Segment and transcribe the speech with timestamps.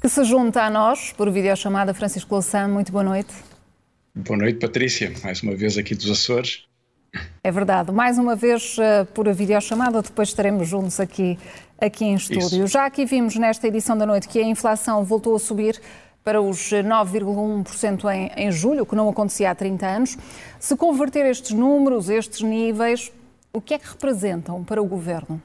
[0.00, 2.68] Que se junta a nós por videochamada Francisco Louçã.
[2.68, 3.32] Muito boa noite.
[4.14, 5.12] Boa noite, Patrícia.
[5.24, 6.64] Mais uma vez aqui dos Açores.
[7.42, 7.90] É verdade.
[7.90, 11.38] Mais uma vez uh, por videochamada, depois estaremos juntos aqui,
[11.80, 12.64] aqui em estúdio.
[12.64, 12.68] Isso.
[12.68, 15.80] Já aqui vimos nesta edição da noite que a inflação voltou a subir
[16.24, 20.18] para os 9,1% em, em julho, que não acontecia há 30 anos.
[20.58, 23.12] Se converter estes números, estes níveis,
[23.52, 25.42] o que é que representam para o governo?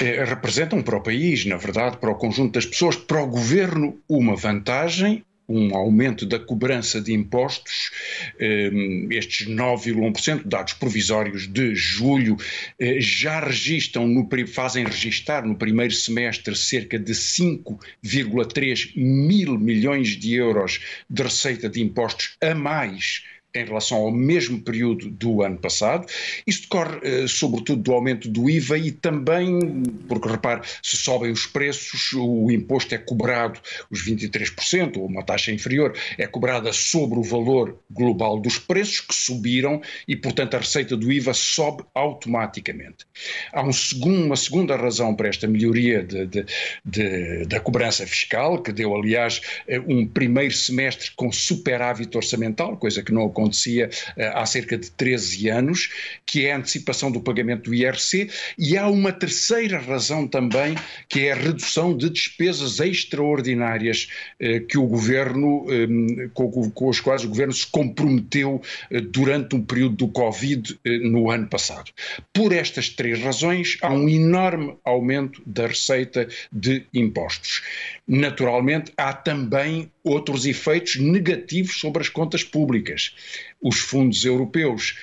[0.00, 3.98] Eh, representam para o país, na verdade, para o conjunto das pessoas, para o governo,
[4.08, 7.90] uma vantagem um aumento da cobrança de impostos,
[8.38, 8.70] eh,
[9.10, 12.36] estes 9,1%, dados provisórios de julho,
[12.78, 20.34] eh, já registram, no, fazem registar no primeiro semestre cerca de 5,3 mil milhões de
[20.34, 26.06] euros de receita de impostos a mais em relação ao mesmo período do ano passado.
[26.46, 31.46] Isso decorre, eh, sobretudo, do aumento do IVA e também, porque repare, se sobem os
[31.46, 37.22] preços, o imposto é cobrado, os 23%, ou uma taxa inferior, é cobrada sobre o
[37.22, 43.04] valor global dos preços que subiram e, portanto, a receita do IVA sobe automaticamente.
[43.52, 46.46] Há um segundo, uma segunda razão para esta melhoria de, de,
[46.84, 53.02] de, da cobrança fiscal, que deu, aliás, eh, um primeiro semestre com superávit orçamental, coisa
[53.02, 55.90] que não aconteceu acontecia uh, há cerca de 13 anos,
[56.26, 60.74] que é a antecipação do pagamento do IRC, e há uma terceira razão também,
[61.08, 64.08] que é a redução de despesas extraordinárias
[64.40, 68.60] uh, que o governo, um, com, com, as quais o governo se comprometeu
[68.90, 71.90] uh, durante um período do Covid no ano passado.
[72.32, 77.62] Por estas três razões, há um enorme aumento da receita de impostos.
[78.06, 83.14] Naturalmente, há também outros efeitos negativos sobre as contas públicas.
[83.60, 84.94] Os fundos europeus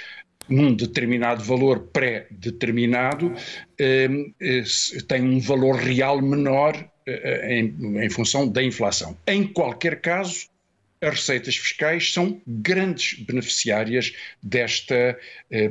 [0.50, 3.33] num determinado valor pré-determinado,
[3.80, 4.08] eh,
[4.39, 4.64] eh,
[5.08, 9.17] têm um valor real menor eh, em, em função da inflação.
[9.27, 10.48] Em qualquer caso,
[11.02, 15.16] as receitas fiscais são grandes beneficiárias desta,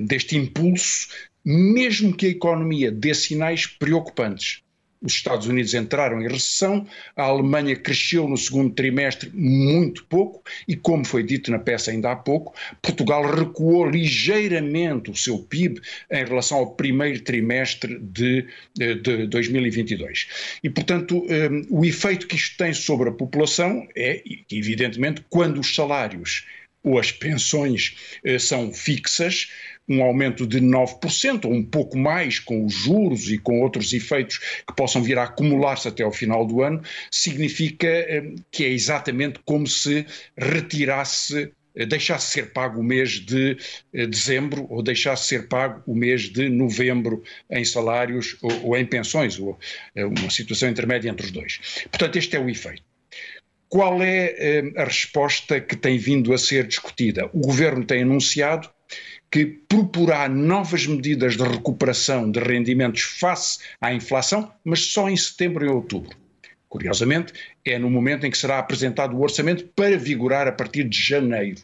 [0.03, 1.09] deste impulso,
[1.45, 4.62] mesmo que a economia dê sinais preocupantes
[5.03, 10.77] os Estados Unidos entraram em recessão, a Alemanha cresceu no segundo trimestre muito pouco e,
[10.77, 15.81] como foi dito na peça ainda há pouco, Portugal recuou ligeiramente o seu PIB
[16.11, 20.29] em relação ao primeiro trimestre de, de 2022.
[20.62, 25.75] E, portanto, um, o efeito que isto tem sobre a população é, evidentemente, quando os
[25.75, 26.47] salários
[26.83, 29.51] ou as pensões uh, são fixas,
[29.89, 34.39] um aumento de 9%, ou um pouco mais, com os juros e com outros efeitos
[34.39, 39.39] que possam vir a acumular-se até ao final do ano, significa eh, que é exatamente
[39.45, 40.05] como se
[40.37, 43.57] retirasse eh, deixasse ser pago o mês de
[43.93, 48.85] eh, dezembro ou deixasse ser pago o mês de novembro em salários ou, ou em
[48.85, 49.59] pensões, ou
[49.95, 51.61] uma situação intermédia entre os dois.
[51.91, 52.83] Portanto, este é o efeito.
[53.69, 57.29] Qual é a resposta que tem vindo a ser discutida?
[57.33, 58.71] O governo tem anunciado
[59.31, 65.64] que proporá novas medidas de recuperação de rendimentos face à inflação, mas só em setembro
[65.64, 66.16] e outubro.
[66.69, 67.32] Curiosamente,
[67.64, 71.62] é no momento em que será apresentado o orçamento para vigorar a partir de janeiro.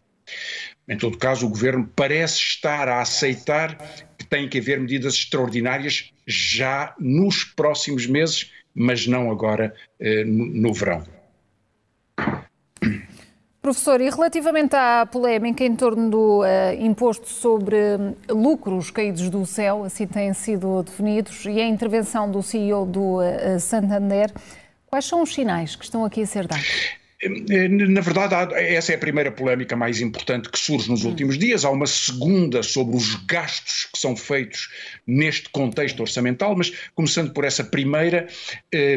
[0.89, 3.77] Em todo caso, o governo parece estar a aceitar
[4.19, 10.47] que tem que haver medidas extraordinárias já nos próximos meses, mas não agora eh, no,
[10.47, 11.22] no verão.
[13.73, 16.45] Professor, e relativamente à polémica em torno do uh,
[16.79, 22.43] imposto sobre hum, lucros caídos do céu, assim têm sido definidos, e a intervenção do
[22.43, 24.31] CEO do uh, Santander,
[24.91, 27.02] quais são os sinais que estão aqui a ser dados?
[27.25, 31.11] Na verdade, essa é a primeira polémica mais importante que surge nos hum.
[31.11, 31.65] últimos dias.
[31.65, 34.69] Há uma segunda sobre os gastos que são feitos
[35.07, 38.27] neste contexto orçamental, mas começando por essa primeira,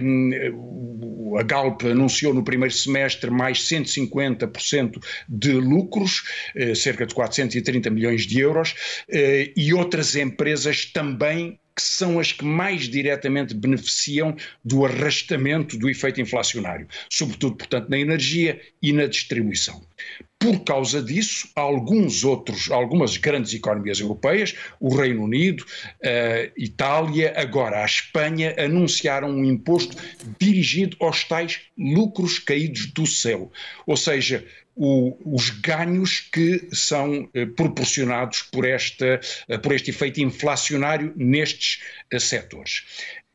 [0.02, 5.00] hum, a Galp anunciou no primeiro semestre mais 150%
[5.30, 6.24] de lucros,
[6.56, 8.76] eh, cerca de 430 milhões de euros,
[9.10, 15.90] eh, e outras empresas também que são as que mais diretamente beneficiam do arrastamento do
[15.90, 19.86] efeito inflacionário, sobretudo, portanto, na energia e na distribuição.
[20.40, 25.66] Por causa disso, alguns outros, algumas grandes economias europeias, o Reino Unido,
[26.04, 29.98] a Itália, agora a Espanha, anunciaram um imposto
[30.40, 33.52] dirigido aos tais lucros caídos do céu.
[33.88, 34.46] Ou seja,
[34.76, 41.82] o, os ganhos que são eh, proporcionados por, esta, eh, por este efeito inflacionário nestes
[42.12, 42.84] eh, setores.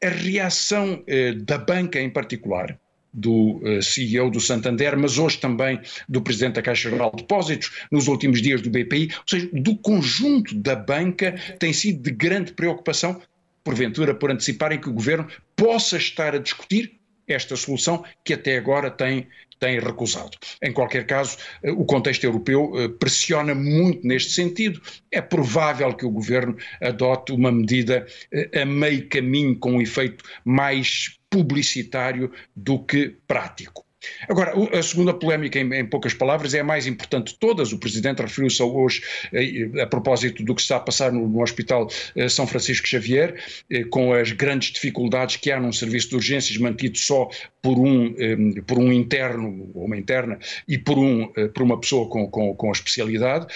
[0.02, 1.04] A reação
[1.44, 2.78] da banca em particular
[3.12, 5.78] do CEO do Santander, mas hoje também
[6.08, 9.76] do Presidente da Caixa Geral de Depósitos, nos últimos dias do BPI, ou seja, do
[9.76, 13.20] conjunto da banca, tem sido de grande preocupação,
[13.62, 16.98] porventura por anteciparem que o Governo possa estar a discutir
[17.28, 19.26] esta solução que até agora tem,
[19.60, 20.36] tem recusado.
[20.62, 24.80] Em qualquer caso, eh, o contexto europeu eh, pressiona muito neste sentido.
[25.12, 28.06] É provável que o governo adote uma medida
[28.60, 33.84] a meio caminho com um efeito mais publicitário do que prático.
[34.28, 37.72] Agora, a segunda polémica, em, em, poucas palavras, é a mais importante de todas.
[37.72, 39.02] O Presidente referiu-se hoje
[39.78, 43.34] a, a, propósito do que está a passar no, no Hospital eh, São Francisco Xavier,
[43.70, 47.28] eh, com as grandes dificuldades que há num serviço de urgências mantido só
[47.60, 52.08] por um, eh, por um interno ou uma interna e por, um, por uma pessoa
[52.08, 53.46] com, com, com a especialidade.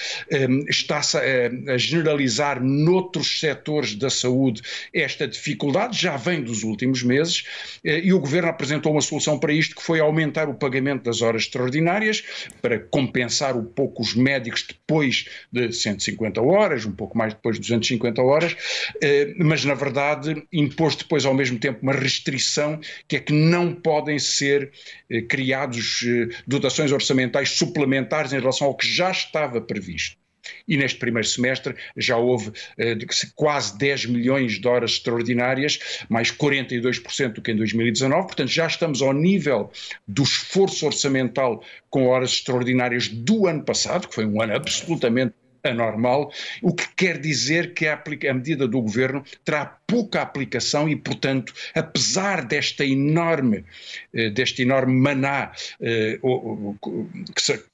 [0.69, 4.61] Está-se a, a generalizar noutros setores da saúde
[4.93, 7.45] esta dificuldade, já vem dos últimos meses,
[7.85, 11.23] e o Governo apresentou uma solução para isto que foi aumentar aumentar o pagamento das
[11.23, 12.25] horas extraordinárias
[12.61, 17.61] para compensar um pouco os médicos depois de 150 horas, um pouco mais depois de
[17.63, 18.57] 250 horas,
[19.01, 23.73] eh, mas na verdade impôs depois ao mesmo tempo uma restrição que é que não
[23.73, 24.73] podem ser
[25.09, 30.24] eh, criados eh, dotações orçamentais suplementares em relação ao que já estava previsto
[30.67, 32.97] e neste primeiro semestre já houve eh,
[33.35, 39.03] quase 10 milhões de horas extraordinárias, mais 42% do que em 2019, portanto já estamos
[39.03, 39.71] ao nível
[40.07, 45.35] do esforço orçamental com horas extraordinárias do ano passado, que foi um ano absolutamente
[45.69, 46.33] anormal,
[46.63, 51.53] o que quer dizer que a, a, medida do governo terá pouca aplicação e, portanto,
[51.75, 53.65] apesar desta enorme,
[54.13, 56.19] eh, deste enorme maná eh,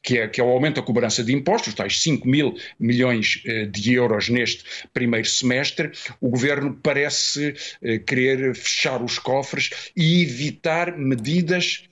[0.03, 3.67] que, é, que é o aumento da cobrança de impostos, tais 5 mil milhões eh,
[3.67, 5.91] de euros neste primeiro semestre,
[6.21, 7.55] o governo parece
[8.07, 11.85] querer fechar os cofres e evitar medidas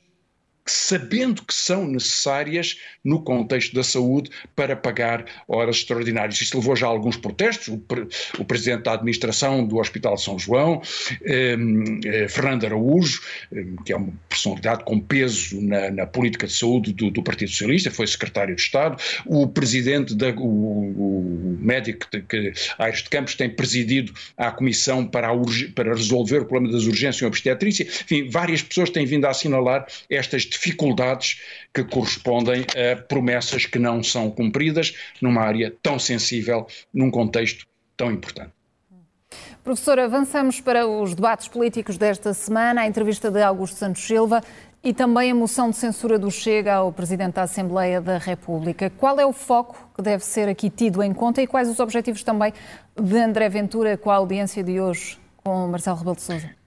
[0.71, 6.41] sabendo que são necessárias no contexto da saúde para pagar horas extraordinárias.
[6.41, 7.69] Isto levou já a alguns protestos.
[7.69, 7.83] O,
[8.39, 10.83] o presidente da administração do Hospital São João,
[11.23, 11.57] eh,
[12.05, 13.21] eh, Fernando Araújo,
[13.53, 17.51] eh, que é uma personalidade com peso na, na política de saúde do, do, Partido
[17.51, 23.11] Socialista, foi secretário de Estado, o presidente, da, o, o médico de, que Aires de
[23.11, 25.33] Campos tem presidido a comissão para, a
[25.75, 27.85] para resolver o problema das urgências em obstetrícia.
[27.85, 31.41] Enfim, várias pessoas têm vindo a assinalar estas dificuldades
[31.73, 37.67] que correspondem a promessas que não são cumpridas numa área tão sensível, num contexto
[37.97, 38.53] tão importante.
[39.63, 44.43] Professor, avançamos para os debates políticos desta semana, a entrevista de Augusto Santos Silva
[44.83, 48.91] e também a moção de censura do Chega ao Presidente da Assembleia da República.
[48.91, 52.23] Qual é o foco que deve ser aqui tido em conta e quais os objetivos
[52.23, 52.53] também
[52.99, 56.58] de André Ventura com a audiência de hoje com Marcelo Rebelo de Sousa?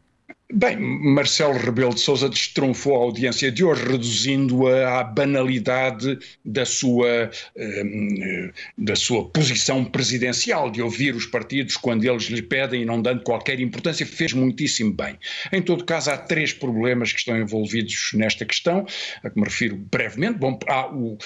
[0.53, 7.31] Bem, Marcelo Rebelo de Sousa destronfou a audiência de hoje, reduzindo-a à banalidade da sua,
[7.55, 13.01] hum, da sua posição presidencial, de ouvir os partidos quando eles lhe pedem e não
[13.01, 15.17] dando qualquer importância, fez muitíssimo bem.
[15.53, 18.85] Em todo caso, há três problemas que estão envolvidos nesta questão,
[19.23, 20.37] a que me refiro brevemente.
[20.37, 21.17] Bom, há o,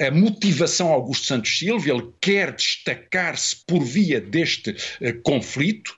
[0.00, 5.97] a motivação Augusto Santos Silva, ele quer destacar-se por via deste uh, conflito,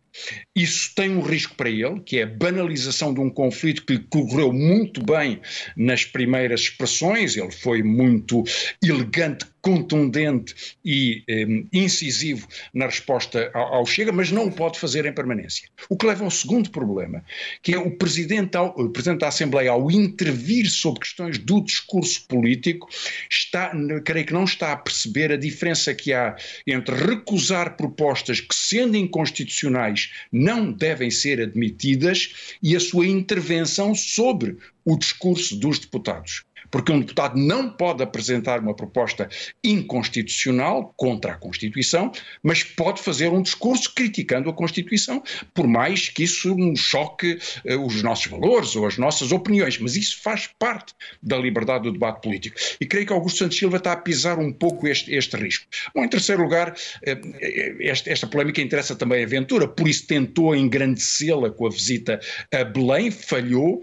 [0.54, 4.52] isso tem um risco para ele, que é a banalização de um conflito que correu
[4.52, 5.40] muito bem
[5.76, 8.44] nas primeiras expressões, ele foi muito
[8.82, 15.04] elegante contundente e um, incisivo na resposta ao, ao, Chega, mas não o pode fazer
[15.06, 15.68] em permanência.
[15.88, 17.24] O que leva ao segundo problema,
[17.62, 22.26] que é o Presidente, ao, o Presidente da Assembleia, ao intervir sobre questões do discurso
[22.26, 22.88] político,
[23.30, 23.72] está,
[24.04, 28.96] creio que não está a perceber a diferença que há entre recusar propostas que, sendo
[28.96, 36.92] inconstitucionais, não devem ser admitidas e a sua intervenção sobre o discurso dos deputados porque
[36.92, 39.28] um deputado não pode apresentar uma proposta
[39.62, 42.12] inconstitucional contra a Constituição,
[42.42, 45.22] mas pode fazer um discurso criticando a Constituição,
[45.54, 50.20] por mais que isso choque uh, os nossos valores ou as nossas opiniões, mas isso
[50.22, 52.56] faz parte da liberdade do debate político.
[52.80, 55.66] E creio que Augusto Santos Silva está a pisar um pouco este, este risco.
[55.94, 60.54] Bom, em terceiro lugar, uh, esta, esta polémica interessa também a Ventura, por isso tentou
[60.54, 62.20] engrandecê-la com a visita
[62.52, 63.82] a Belém, falhou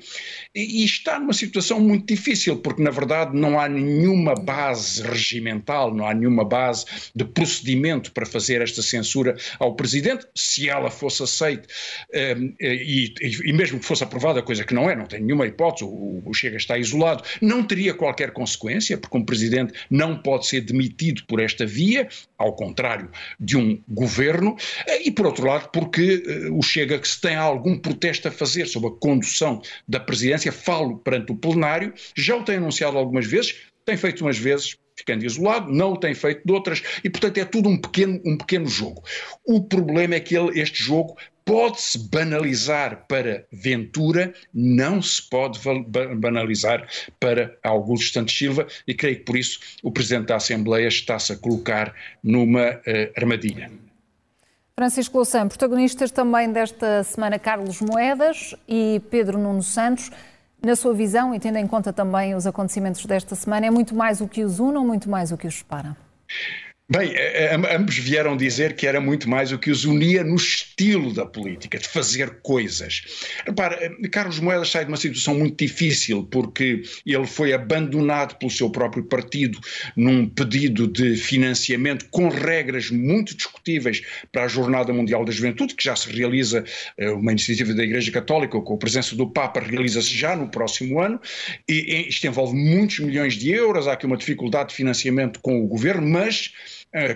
[0.56, 5.92] e está numa situação muito difícil, porque porque na verdade não há nenhuma base regimental,
[5.94, 10.28] não há nenhuma base de procedimento para fazer esta censura ao Presidente.
[10.36, 11.68] Se ela fosse aceita
[12.38, 15.86] um, e, e, mesmo que fosse aprovada, coisa que não é, não tem nenhuma hipótese,
[15.86, 21.24] o Chega está isolado, não teria qualquer consequência, porque um Presidente não pode ser demitido
[21.28, 24.56] por esta via, ao contrário de um governo,
[25.04, 28.90] e por outro lado, porque o Chega, que se tem algum protesto a fazer sobre
[28.90, 33.98] a condução da presidência, falo perante o plenário, já o tem anunciado algumas vezes, tem
[33.98, 37.70] feito umas vezes, ficando isolado, não o tem feito de outras, e portanto é tudo
[37.70, 39.04] um pequeno, um pequeno jogo.
[39.46, 41.16] O problema é que ele, este jogo
[41.48, 45.60] pode-se banalizar para Ventura, não se pode
[46.18, 46.86] banalizar
[47.20, 51.38] para Augusto Santos Silva, e creio que por isso o Presidente da Assembleia está-se a
[51.38, 53.72] colocar numa uh, armadilha.
[54.76, 60.12] Francisco Louçã, protagonistas também desta semana Carlos Moedas e Pedro Nuno Santos.
[60.64, 64.22] Na sua visão, e tendo em conta também os acontecimentos desta semana, é muito mais
[64.22, 65.96] o que os une ou muito mais o que os separa?
[66.90, 67.14] Bem,
[67.76, 71.78] ambos vieram dizer que era muito mais o que os unia no estilo da política,
[71.78, 73.02] de fazer coisas.
[73.46, 78.70] Repara, Carlos Moedas sai de uma situação muito difícil porque ele foi abandonado pelo seu
[78.70, 79.60] próprio partido
[79.98, 84.02] num pedido de financiamento com regras muito discutíveis
[84.32, 86.64] para a Jornada Mundial da Juventude, que já se realiza,
[86.98, 91.02] eh, uma iniciativa da Igreja Católica com a presença do Papa, realiza-se já no próximo
[91.02, 91.20] ano,
[91.68, 95.68] e isto envolve muitos milhões de euros, há aqui uma dificuldade de financiamento com o
[95.68, 96.54] governo, mas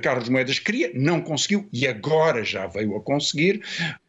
[0.02, 3.62] Carlos Moedas queria, não conseguiu e agora já veio a conseguir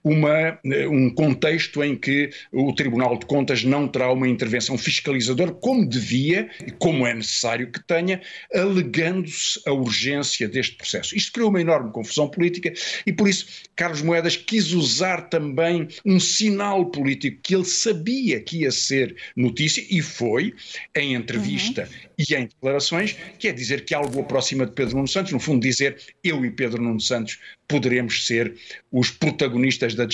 [0.05, 5.53] uma, eh, um contexto em que o Tribunal de Contas não terá uma intervenção fiscalizadora
[5.53, 8.21] como devia e como é necessário que tenha,
[8.53, 11.17] alegando-se a urgência deste processo.
[11.17, 12.73] Isto criou uma enorme confusão política
[13.07, 18.63] e por isso Carlos Moedas quis usar também um sinal político que ele sabia que
[18.63, 20.55] ia ser notícia e foi
[20.97, 22.15] em entrevista uhum.
[22.19, 25.63] e em declarações, que é dizer que algo aproxima de Pedro Nuno Santos, no fundo
[25.63, 27.39] dizer eu e Pedro Nuno Santos
[27.73, 28.55] poderemos ser
[28.93, 30.07] os protagonistas, da,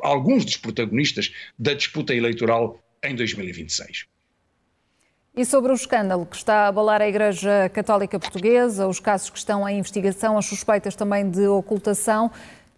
[0.00, 4.06] alguns dos protagonistas da disputa eleitoral em 2026.
[5.36, 9.38] E sobre o escândalo que está a abalar a Igreja Católica Portuguesa, os casos que
[9.38, 12.30] estão em investigação, as suspeitas também de ocultação,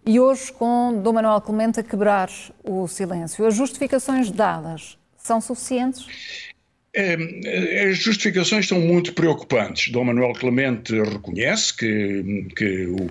[0.05, 2.29] e hoje com Dom Manuel Clemente a quebrar
[2.63, 3.45] o silêncio.
[3.45, 6.53] As justificações dadas são suficientes?
[6.99, 9.91] É, as justificações são muito preocupantes.
[9.91, 13.07] Dom Manuel Clemente reconhece que, que o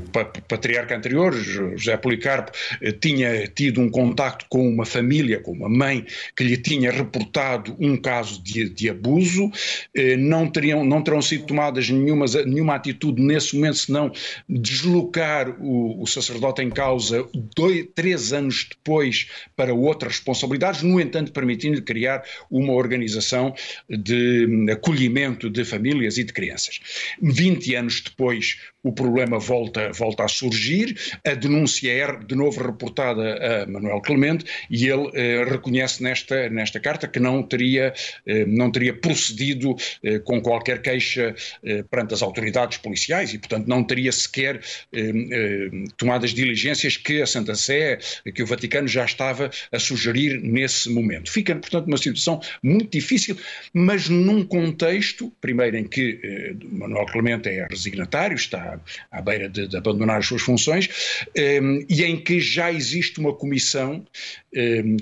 [0.48, 2.50] patriarca anterior, José Policarpo,
[2.82, 6.04] eh, tinha tido um contacto com uma família, com uma mãe,
[6.36, 9.52] que lhe tinha reportado um caso de, de abuso.
[9.94, 14.12] Eh, não, teriam, não terão sido tomadas nenhuma, nenhuma atitude nesse momento, senão
[14.48, 17.24] deslocar o, o sacerdote em causa
[17.54, 23.54] dois, três anos depois para outras responsabilidades, no entanto, permitindo-lhe criar uma organização
[23.88, 26.80] de acolhimento de famílias e de crianças.
[27.20, 33.62] 20 anos depois, o problema volta, volta a surgir, a denúncia é de novo reportada
[33.62, 37.92] a Manuel Clemente e ele eh, reconhece nesta, nesta carta que não teria,
[38.26, 43.66] eh, não teria procedido eh, com qualquer queixa eh, perante as autoridades policiais e, portanto,
[43.66, 44.60] não teria sequer
[44.92, 47.98] eh, eh, tomadas diligências que a Santa Sé,
[48.34, 51.30] que o Vaticano já estava a sugerir nesse momento.
[51.30, 53.36] Fica, portanto, uma situação muito difícil,
[53.72, 58.80] mas num contexto, primeiro, em que Manuel Clemente é resignatário, está
[59.10, 60.88] à, beira de, de, abandonar as suas funções,
[61.34, 64.04] ehm, e em que já existe uma comissão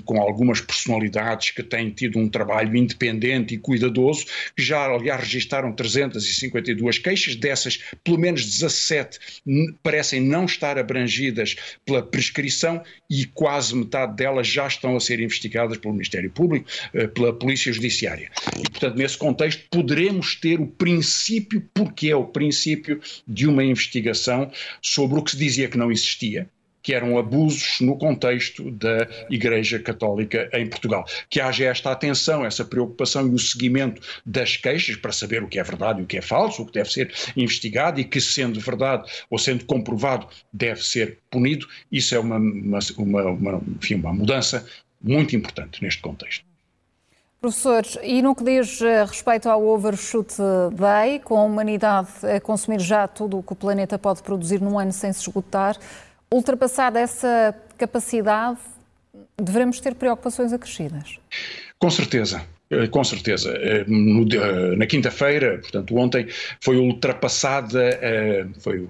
[0.03, 5.71] com algumas personalidades que têm tido um trabalho independente e cuidadoso, que já, aliás, registaram
[5.71, 9.19] 352 queixas, dessas, pelo menos 17
[9.83, 15.77] parecem não estar abrangidas pela prescrição e quase metade delas já estão a ser investigadas
[15.77, 18.31] pelo Ministério Público, uh, pela Polícia Judiciária.
[18.57, 24.51] E, portanto, nesse contexto, poderemos ter o princípio, porque é o princípio de uma investigação
[24.81, 26.49] sobre o que se dizia que não existia,
[26.85, 31.03] que eram abusos no contexto da Igreja Católica em Portugal.
[31.27, 35.57] Que haja esta atenção, essa preocupação e o seguimento das queixas para saber o que
[35.57, 38.59] é verdade e o que é falso, o que deve ser investigado e que, sendo
[38.59, 44.13] verdade ou sendo comprovado, deve ser punido, isso é uma, uma, uma, uma, enfim, uma
[44.13, 44.63] mudança
[45.01, 46.45] muito importante neste contexto.
[47.41, 50.33] Professor, e no que diz eh, respeito ao Overshoot
[50.73, 54.79] Day, com a humanidade a consumir já tudo o que o planeta pode produzir num
[54.79, 55.77] ano sem se esgotar,
[56.35, 58.59] ultrapassada essa capacidade,
[59.37, 61.17] devemos ter preocupações acrescidas?
[61.79, 62.45] Com certeza.
[62.69, 63.51] Eh, com certeza.
[63.51, 66.27] Eh, eh, na quinta-feira, portanto ontem,
[66.59, 67.99] foi ultrapassada,
[68.59, 68.87] foi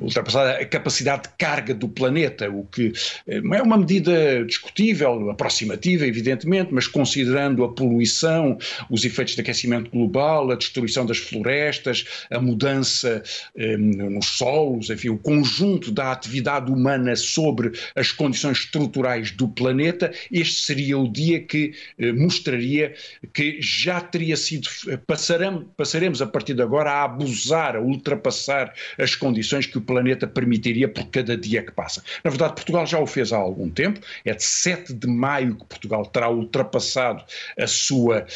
[0.00, 2.92] ultrapassada a capacidade de carga do planeta, o que
[3.26, 8.56] é uma medida discutível, aproximativa, evidentemente, mas considerando a poluição,
[8.88, 13.22] os efeitos de aquecimento global, a destruição das florestas, a mudança
[13.56, 20.62] nos solos, enfim, o conjunto da atividade humana sobre as condições estruturais do planeta, este
[20.62, 21.72] seria o dia que
[22.16, 22.93] mostraria
[23.32, 24.68] que já teria sido,
[25.06, 30.26] passaremos, passaremos a partir de agora a abusar, a ultrapassar as condições que o planeta
[30.26, 32.02] permitiria por cada dia que passa.
[32.22, 35.64] Na verdade, Portugal já o fez há algum tempo, é de 7 de maio que
[35.64, 37.24] Portugal terá ultrapassado
[37.58, 38.26] a sua,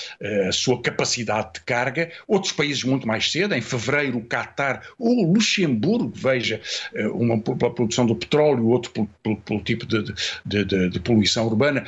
[0.49, 5.33] a sua capacidade de carga, outros países muito mais cedo, em fevereiro o Qatar ou
[5.33, 6.61] Luxemburgo, veja,
[7.13, 10.03] uma pela produção do petróleo, outro pelo, pelo, pelo tipo de,
[10.45, 11.85] de, de, de, poluição urbana,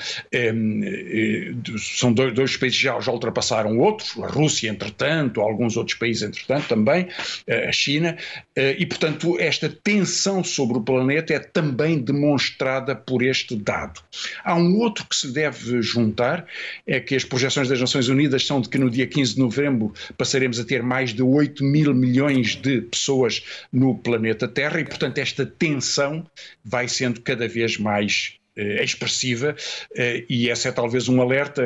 [1.79, 6.69] são dois, dois países já, já ultrapassaram outros, a Rússia, entretanto, alguns outros países, entretanto,
[6.69, 7.09] também,
[7.47, 8.17] eh, a China,
[8.55, 14.01] eh, e, portanto, esta tensão sobre o planeta é também demonstrada por este dado.
[14.45, 16.47] Há um outro que se deve juntar,
[16.87, 19.93] é que as projeções das Nações Unidas são de que no dia 15 de novembro
[20.17, 25.19] passaremos a ter mais de 8 mil milhões de pessoas no planeta Terra, e, portanto,
[25.19, 26.27] esta tensão
[26.65, 28.40] vai sendo cada vez mais
[28.83, 29.55] expressiva
[29.95, 31.63] eh, e essa é talvez um alerta.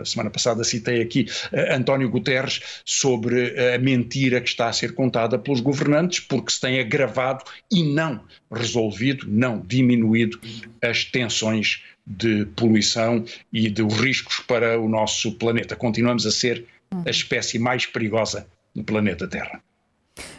[0.00, 4.94] A semana passada citei aqui eh, António Guterres sobre a mentira que está a ser
[4.94, 10.38] contada pelos governantes, porque se tem agravado e não resolvido, não diminuído
[10.82, 15.76] as tensões de poluição e de riscos para o nosso planeta.
[15.76, 16.64] Continuamos a ser
[17.04, 19.62] a espécie mais perigosa no planeta Terra.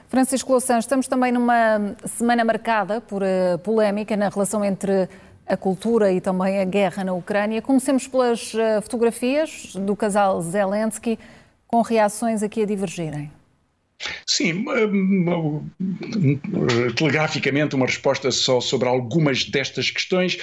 [0.07, 3.21] Francisco Louçã, estamos também numa semana marcada por
[3.63, 5.07] polémica na relação entre
[5.49, 7.61] a cultura e também a guerra na Ucrânia.
[7.61, 11.17] Comecemos pelas eh, fotografias do casal Zelensky,
[11.67, 13.31] com reações aqui a divergirem.
[14.25, 14.63] Sim,
[16.95, 20.37] telegraficamente uma resposta só sobre algumas destas questões.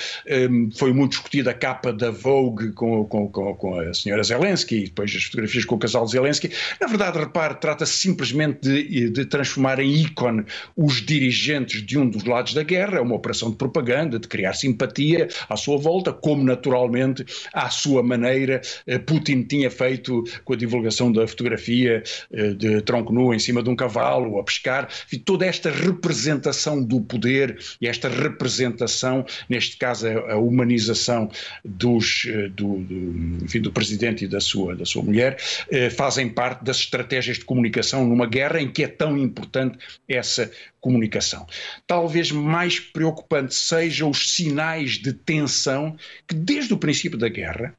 [0.50, 4.84] Hum, foi muito discutida a capa da Vogue com, com, com, a senhora Zelensky e
[4.84, 6.50] depois as fotografias com o casal Zelensky.
[6.80, 10.44] Na verdade, repare, trata-se simplesmente de, de, transformar em ícone
[10.76, 12.98] os dirigentes de um dos lados da guerra.
[12.98, 18.02] É uma operação de propaganda, de criar simpatia à sua volta, como naturalmente, à sua
[18.02, 23.38] maneira, eh, Putin tinha feito com a divulgação da fotografia eh, de tronco nu em
[23.46, 29.24] cima de um cavalo, a pescar, enfim, toda esta representação do poder e esta representação,
[29.48, 31.30] neste caso a, a humanização
[31.64, 35.38] dos, eh, do, do, enfim, do presidente e da sua, da sua mulher,
[35.70, 40.50] eh, fazem parte das estratégias de comunicação numa guerra em que é tão importante essa
[40.80, 41.46] comunicação.
[41.86, 47.75] Talvez mais preocupante sejam os sinais de tensão que desde o princípio da guerra,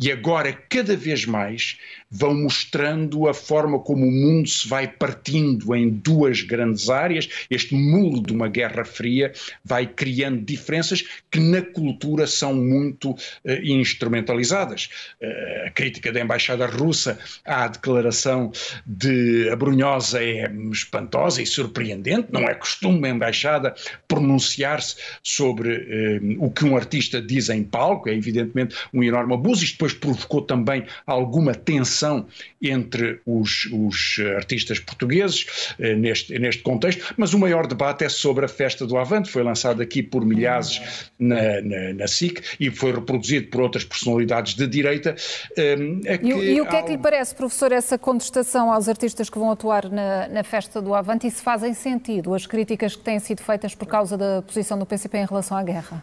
[0.00, 1.78] e agora cada vez mais
[2.10, 7.28] vão mostrando a forma como o mundo se vai partindo em duas grandes áreas.
[7.48, 9.32] Este muro de uma Guerra Fria
[9.64, 13.16] vai criando diferenças que na cultura são muito uh,
[13.62, 14.90] instrumentalizadas.
[15.22, 18.50] Uh, a crítica da embaixada russa à declaração
[18.84, 22.28] de Abrunhosa é espantosa e surpreendente.
[22.32, 23.74] Não é costume a embaixada
[24.08, 28.08] pronunciar-se sobre uh, o que um artista diz em palco.
[28.08, 29.62] É evidentemente um enorme abuso.
[29.62, 32.26] Isto depois provocou também alguma tensão relação
[32.60, 38.44] entre os, os artistas portugueses eh, neste, neste contexto, mas o maior debate é sobre
[38.44, 42.92] a festa do Avante, foi lançado aqui por milhares na, na, na SIC e foi
[42.92, 45.14] reproduzido por outras personalidades de direita.
[45.56, 49.28] Eh, é e, e, o que é que lhe parece, professor, essa contestação aos artistas
[49.28, 53.02] que vão atuar na, na festa do Avante e se fazem sentido as críticas que
[53.02, 56.02] têm sido feitas por causa da posição do PCP em relação à guerra?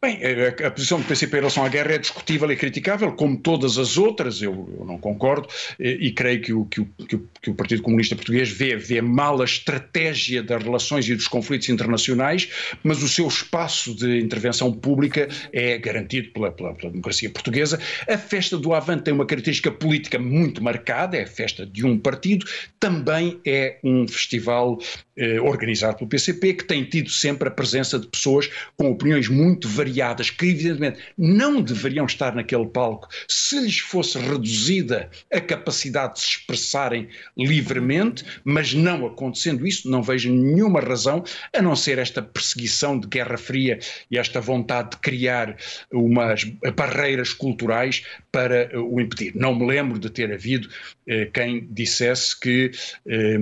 [0.00, 3.36] Bem, a, a, posição do PCP em relação à guerra é discutível e criticável, como
[3.36, 7.16] todas as outras, eu, eu não concordo, e, e creio que o, que, o, que,
[7.16, 11.26] o, que o, Partido Comunista Português vê, vê mal a estratégia das relações e dos
[11.26, 12.48] conflitos internacionais,
[12.84, 17.80] mas o seu espaço de intervenção pública é garantido pela, pela, pela democracia portuguesa.
[18.08, 21.98] A festa do Avante tem uma característica política muito marcada, é a festa de um
[21.98, 22.46] partido,
[22.78, 24.78] também é um festival
[25.18, 29.68] eh, organizado pelo PCP, que tem tido sempre a presença de pessoas com opiniões muito
[29.68, 36.20] variadas, que evidentemente não deveriam estar naquele palco se lhes fosse reduzida a capacidade de
[36.20, 42.22] se expressarem livremente, mas não acontecendo isso, não vejo nenhuma razão, a não ser esta
[42.22, 43.78] perseguição de Guerra Fria
[44.10, 45.56] e esta vontade de criar
[45.92, 46.44] umas
[46.76, 49.32] barreiras culturais para o impedir.
[49.34, 50.68] Não me lembro de ter havido
[51.06, 52.70] eh, quem dissesse que,
[53.06, 53.38] eh,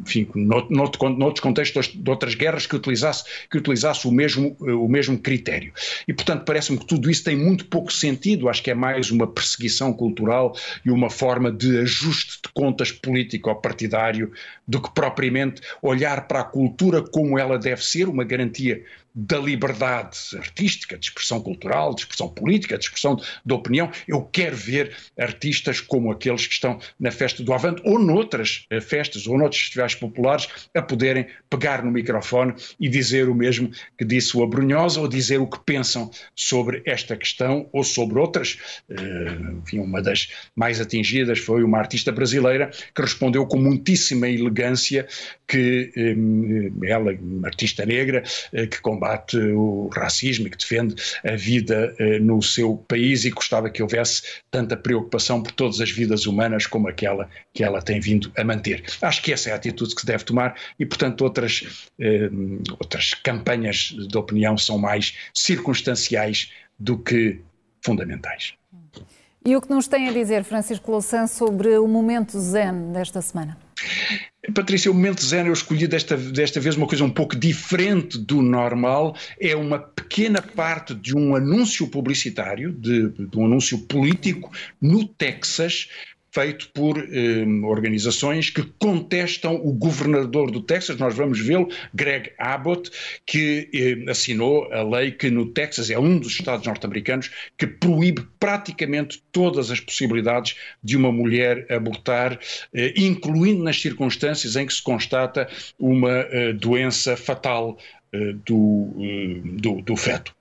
[0.00, 0.28] enfim,
[0.78, 5.72] noutro, noutros contextos de outras guerras, que utilizasse, que utilizasse o mesmo, o mesmo critério.
[6.06, 9.26] E, portanto, parece-me que tudo isso tem muito pouco sentido, acho que é mais uma
[9.26, 14.32] perseguição cultural e uma forma de ajuste de contas político-partidário
[14.66, 18.82] do que propriamente olhar para a cultura como ela deve ser, uma garantia
[19.20, 23.90] da liberdade artística, de expressão cultural, de expressão política, de expressão de opinião.
[24.06, 28.80] Eu quero ver artistas como aqueles que estão na festa do Avante ou noutras eh,
[28.80, 34.04] festas ou noutros festivais populares a poderem pegar no microfone e dizer o mesmo que
[34.04, 38.56] disse o Abrunhosa ou dizer o que pensam sobre esta questão ou sobre outras.
[38.88, 45.08] Uh, enfim, uma das mais atingidas foi uma artista brasileira que respondeu com muitíssima elegância
[45.48, 49.07] que um, ela, uma artista negra, que combate
[49.54, 50.94] o racismo e que defende
[51.24, 55.90] a vida uh, no seu país e gostava que houvesse tanta preocupação por todas as
[55.90, 58.84] vidas humanas como aquela que ela tem vindo a manter.
[59.02, 61.88] Acho que essa é a atitude que se deve tomar e, portanto, outras,
[62.78, 67.40] outras campanhas de opinião são mais circunstanciais do que
[67.84, 68.54] fundamentais.
[69.44, 73.56] E o que nos tem a dizer, Francisco Louçã, sobre o momento zen desta semana?
[74.54, 78.40] Patrícia, o momento zen eu escolhi desta, desta vez uma coisa um pouco diferente do
[78.40, 79.16] normal.
[79.40, 85.88] É uma pequena parte de um anúncio publicitário, de, de um anúncio político no Texas,
[86.38, 92.92] feito por eh, organizações que contestam o governador do Texas, nós vamos vê-lo, Greg Abbott,
[93.26, 98.24] que eh, assinou a lei que no Texas é um dos estados norte-americanos que proíbe
[98.38, 102.38] praticamente todas as possibilidades de uma mulher abortar,
[102.72, 107.76] eh, incluindo nas circunstâncias em que se constata uma eh, doença fatal
[108.44, 110.34] do, eh, do, do, feto.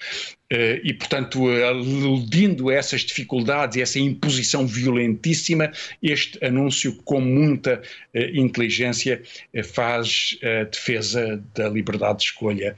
[0.50, 7.82] Eh, e, portanto, aludindo a essas dificuldades e essa imposição violentíssima, este anúncio, com muita
[8.14, 9.22] inteligência,
[9.64, 12.76] faz a defesa da liberdade de escolha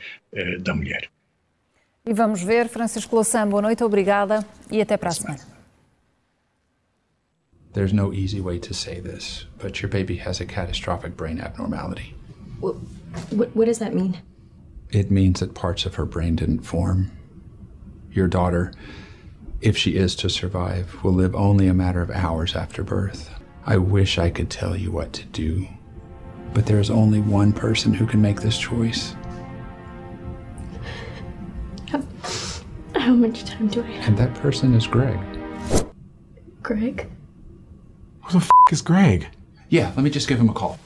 [0.62, 1.10] da mulher.
[2.06, 5.60] E vamos ver, Francisco Louçã, boa noite, obrigada e até para a semana.
[7.73, 12.15] There's no easy way to say this, but your baby has a catastrophic brain abnormality.
[12.60, 12.78] What,
[13.30, 14.17] what, what does that mean?
[14.91, 17.12] It means that parts of her brain didn't form.
[18.12, 18.73] Your daughter,
[19.62, 23.30] if she is to survive, will live only a matter of hours after birth.
[23.65, 25.67] I wish I could tell you what to do,
[26.56, 29.15] but there is only one person who can make this choice.
[31.89, 32.02] How,
[32.95, 34.08] how much time do I have?
[34.08, 35.19] And that person is Greg.
[36.63, 37.08] Greg?
[38.23, 39.28] Who the f is Greg?
[39.69, 40.80] Yeah, let me just give him a call.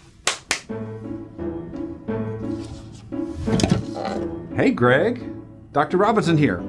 [4.55, 5.23] Hey, Greg.
[5.71, 5.97] Dr.
[5.97, 6.63] Robinson here.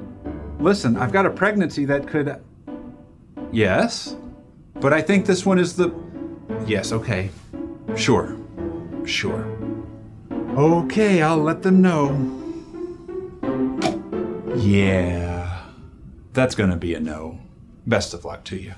[0.59, 2.43] Listen, I've got a pregnancy that could.
[3.53, 4.17] Yes?
[4.75, 5.95] But I think this one is the.
[6.67, 7.31] Yes, okay.
[7.95, 8.39] Sure.
[9.05, 9.47] Sure.
[10.57, 12.11] Okay, I'll let them know.
[14.57, 15.67] Yeah.
[16.33, 17.39] That's gonna be a no.
[17.87, 18.75] Best of luck to you.